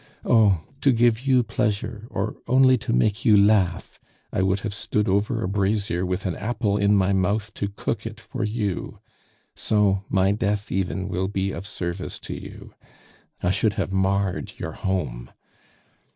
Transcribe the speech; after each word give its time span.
Oh! 0.25 0.63
to 0.81 0.91
give 0.91 1.27
you 1.27 1.43
pleasure, 1.43 2.07
or 2.09 2.35
only 2.47 2.75
to 2.75 2.91
make 2.91 3.23
you 3.23 3.37
laugh, 3.37 3.99
I 4.33 4.41
would 4.41 4.61
have 4.61 4.73
stood 4.73 5.07
over 5.07 5.43
a 5.43 5.47
brazier 5.47 6.07
with 6.07 6.25
an 6.25 6.35
apple 6.37 6.75
in 6.75 6.95
my 6.95 7.13
mouth 7.13 7.53
to 7.53 7.67
cook 7.67 8.07
it 8.07 8.19
for 8.19 8.43
you. 8.43 8.97
So 9.55 10.03
my 10.09 10.31
death 10.31 10.71
even 10.71 11.07
will 11.07 11.27
be 11.27 11.51
of 11.51 11.67
service 11.67 12.17
to 12.21 12.33
you. 12.33 12.73
I 13.43 13.51
should 13.51 13.73
have 13.73 13.91
marred 13.93 14.53
your 14.57 14.71
home. 14.71 15.29